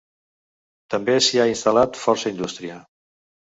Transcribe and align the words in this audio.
També 0.93 1.17
s'hi 1.27 1.43
ha 1.43 1.47
instal·lat 1.53 2.01
força 2.07 2.35
indústria. 2.35 2.83